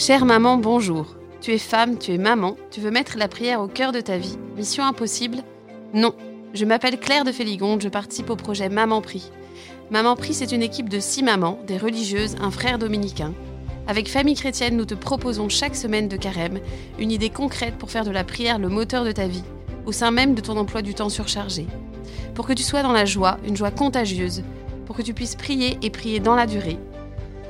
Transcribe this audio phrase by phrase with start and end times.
[0.00, 1.14] Chère maman, bonjour.
[1.42, 4.16] Tu es femme, tu es maman, tu veux mettre la prière au cœur de ta
[4.16, 4.38] vie.
[4.56, 5.42] Mission impossible?
[5.92, 6.14] Non.
[6.54, 9.30] Je m'appelle Claire de Féligonde, je participe au projet Maman Prie.
[9.90, 13.34] Maman Prie, c'est une équipe de six mamans, des religieuses, un frère dominicain.
[13.86, 16.60] Avec Famille Chrétienne, nous te proposons chaque semaine de carême
[16.98, 19.44] une idée concrète pour faire de la prière le moteur de ta vie,
[19.84, 21.66] au sein même de ton emploi du temps surchargé.
[22.34, 24.44] Pour que tu sois dans la joie, une joie contagieuse,
[24.86, 26.78] pour que tu puisses prier et prier dans la durée.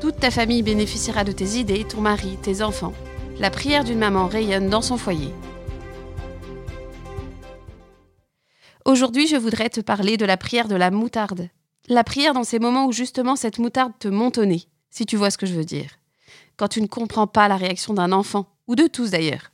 [0.00, 2.94] Toute ta famille bénéficiera de tes idées, ton mari, tes enfants.
[3.38, 5.30] La prière d'une maman rayonne dans son foyer.
[8.86, 11.50] Aujourd'hui, je voudrais te parler de la prière de la moutarde.
[11.86, 15.36] La prière dans ces moments où justement cette moutarde te nez, si tu vois ce
[15.36, 15.90] que je veux dire.
[16.56, 19.52] Quand tu ne comprends pas la réaction d'un enfant, ou de tous d'ailleurs.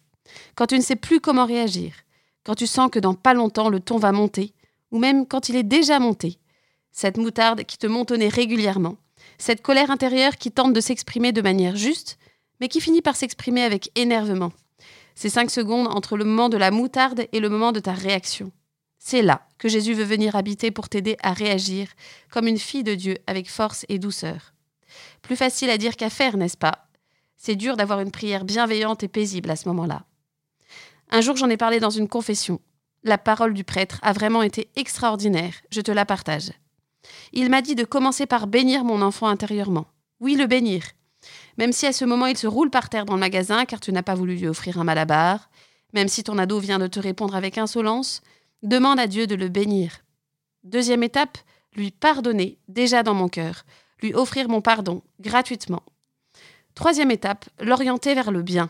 [0.55, 1.93] Quand tu ne sais plus comment réagir.
[2.45, 4.55] Quand tu sens que dans pas longtemps le ton va monter,
[4.93, 6.39] ou même quand il est déjà monté.
[6.93, 8.97] Cette moutarde qui te nez régulièrement.
[9.39, 12.19] Cette colère intérieure qui tente de s'exprimer de manière juste,
[12.61, 14.53] mais qui finit par s'exprimer avec énervement.
[15.15, 18.53] Ces cinq secondes entre le moment de la moutarde et le moment de ta réaction.
[18.99, 21.89] C'est là que Jésus veut venir habiter pour t'aider à réagir
[22.31, 24.53] comme une fille de Dieu avec force et douceur.
[25.23, 26.89] Plus facile à dire qu'à faire, n'est-ce pas?
[27.37, 30.05] C'est dur d'avoir une prière bienveillante et paisible à ce moment-là.
[31.11, 32.61] Un jour, j'en ai parlé dans une confession.
[33.05, 36.51] La parole du prêtre a vraiment été extraordinaire, je te la partage.
[37.33, 39.87] Il m'a dit de commencer par bénir mon enfant intérieurement.
[40.21, 40.83] Oui, le bénir.
[41.59, 43.93] Même si à ce moment il se roule par terre dans le magasin car tu
[43.93, 45.51] n'as pas voulu lui offrir un malabar,
[45.93, 48.21] même si ton ado vient de te répondre avec insolence,
[48.63, 49.99] demande à Dieu de le bénir.
[50.65, 51.39] Deuxième étape,
[51.75, 53.65] lui pardonner déjà dans mon cœur,
[54.03, 55.83] lui offrir mon pardon gratuitement.
[56.75, 58.69] Troisième étape, l'orienter vers le bien.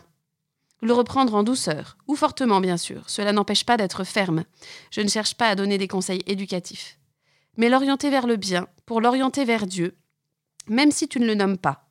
[0.83, 4.45] Le reprendre en douceur, ou fortement bien sûr, cela n'empêche pas d'être ferme.
[4.91, 6.99] Je ne cherche pas à donner des conseils éducatifs.
[7.57, 9.97] Mais l'orienter vers le bien, pour l'orienter vers Dieu,
[10.69, 11.89] même si tu ne le nommes pas.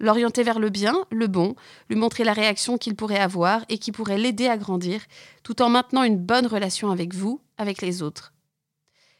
[0.00, 1.56] L'orienter vers le bien, le bon,
[1.90, 5.00] lui montrer la réaction qu'il pourrait avoir et qui pourrait l'aider à grandir,
[5.42, 8.32] tout en maintenant une bonne relation avec vous, avec les autres.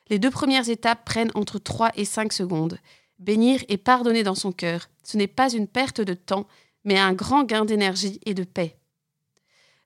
[0.09, 2.79] Les deux premières étapes prennent entre 3 et 5 secondes.
[3.19, 6.47] Bénir et pardonner dans son cœur, ce n'est pas une perte de temps,
[6.85, 8.79] mais un grand gain d'énergie et de paix.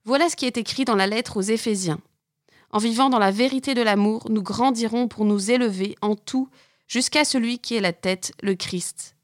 [0.05, 2.01] Voilà ce qui est écrit dans la lettre aux Éphésiens.
[2.73, 6.49] En vivant dans la vérité de l'amour, nous grandirons pour nous élever en tout
[6.89, 9.15] jusqu'à celui qui est la tête, le Christ.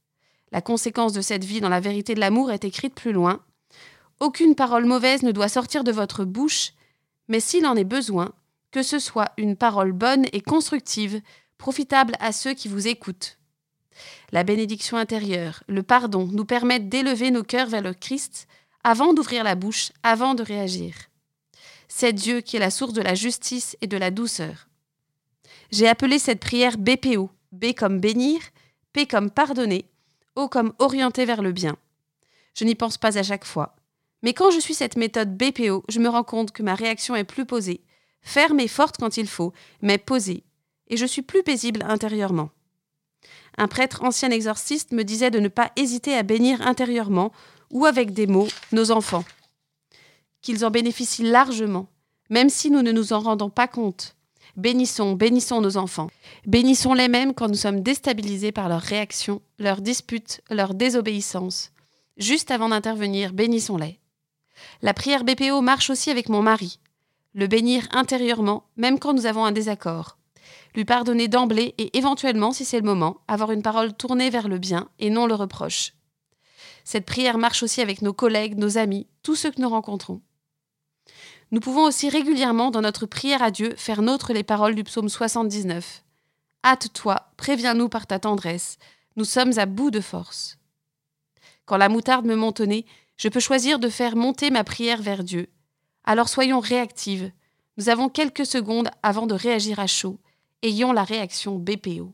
[0.53, 3.41] La conséquence de cette vie dans la vérité de l'amour est écrite plus loin.
[4.21, 6.73] Aucune parole mauvaise ne doit sortir de votre bouche,
[7.29, 8.33] mais s'il en est besoin,
[8.71, 11.23] que ce soit une parole bonne et constructive,
[11.57, 13.39] profitable à ceux qui vous écoutent.
[14.31, 18.47] La bénédiction intérieure, le pardon nous permettent d'élever nos cœurs vers le Christ
[18.85, 20.95] avant d'ouvrir la bouche, avant de réagir.
[21.89, 24.69] C'est Dieu qui est la source de la justice et de la douceur.
[25.71, 28.41] J'ai appelé cette prière BPO, B comme bénir,
[28.93, 29.87] P comme pardonner,
[30.37, 31.77] O comme orienter vers le bien.
[32.55, 33.75] Je n'y pense pas à chaque fois.
[34.23, 37.25] Mais quand je suis cette méthode BPO, je me rends compte que ma réaction est
[37.25, 37.81] plus posée,
[38.21, 40.45] ferme et forte quand il faut, mais posée,
[40.89, 42.51] et je suis plus paisible intérieurement.
[43.57, 47.33] Un prêtre ancien exorciste me disait de ne pas hésiter à bénir intérieurement
[47.71, 49.25] ou avec des mots nos enfants.
[50.43, 51.89] Qu'ils en bénéficient largement,
[52.31, 54.17] même si nous ne nous en rendons pas compte.
[54.57, 56.09] Bénissons, bénissons nos enfants.
[56.47, 61.71] Bénissons-les mêmes quand nous sommes déstabilisés par leurs réactions, leurs disputes, leur désobéissance.
[62.17, 64.01] Juste avant d'intervenir, bénissons-les.
[64.83, 66.81] La prière BPO marche aussi avec mon mari.
[67.35, 70.19] Le bénir intérieurement, même quand nous avons un désaccord.
[70.75, 74.59] Lui pardonner d'emblée et éventuellement, si c'est le moment, avoir une parole tournée vers le
[74.59, 75.93] bien et non le reproche.
[76.85, 80.21] Cette prière marche aussi avec nos collègues, nos amis, tous ceux que nous rencontrons.
[81.51, 85.09] Nous pouvons aussi régulièrement, dans notre prière à Dieu, faire nôtre les paroles du psaume
[85.09, 86.05] 79.
[86.65, 88.79] Hâte-toi, préviens-nous par ta tendresse,
[89.17, 90.59] nous sommes à bout de force.
[91.65, 92.87] Quand la moutarde me nez,
[93.17, 95.49] je peux choisir de faire monter ma prière vers Dieu.
[96.05, 97.33] Alors soyons réactives.
[97.77, 100.19] Nous avons quelques secondes avant de réagir à chaud.
[100.63, 102.13] Ayons la réaction BPO.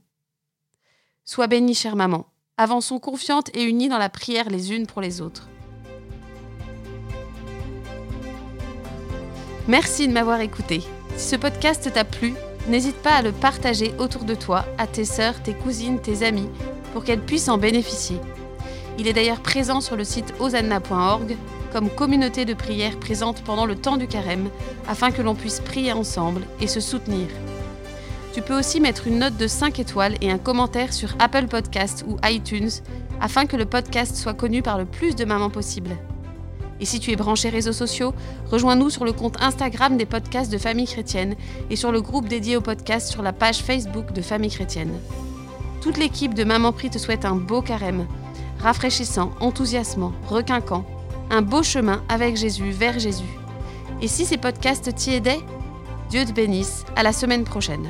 [1.25, 2.27] Sois bénie, chère maman.
[2.57, 5.49] Avançons confiantes et unies dans la prière les unes pour les autres.
[9.67, 10.83] Merci de m'avoir écouté.
[11.17, 12.35] Si ce podcast t'a plu,
[12.69, 16.51] n'hésite pas à le partager autour de toi, à tes sœurs, tes cousines, tes amis,
[16.93, 18.21] pour qu'elles puissent en bénéficier.
[18.99, 21.37] Il est d'ailleurs présent sur le site osanna.org
[21.73, 24.51] comme communauté de prière présente pendant le temps du carême,
[24.87, 27.27] afin que l'on puisse prier ensemble et se soutenir.
[28.35, 32.05] Tu peux aussi mettre une note de 5 étoiles et un commentaire sur Apple Podcasts
[32.07, 32.71] ou iTunes
[33.21, 35.97] afin que le podcast soit connu par le plus de mamans possible.
[36.81, 38.13] Et si tu es branché réseaux sociaux,
[38.51, 41.37] rejoins-nous sur le compte Instagram des podcasts de Famille Chrétienne
[41.71, 44.93] et sur le groupe dédié au podcast sur la page Facebook de Famille Chrétienne.
[45.81, 48.07] Toute l'équipe de Maman Prie te souhaite un beau carême,
[48.61, 50.85] rafraîchissant, enthousiasmant, requinquant,
[51.31, 53.25] un beau chemin avec Jésus, vers Jésus.
[54.01, 55.41] Et si ces podcasts t'y aidaient,
[56.11, 57.89] Dieu te bénisse, à la semaine prochaine.